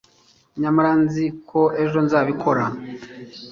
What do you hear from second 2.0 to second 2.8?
nzabikora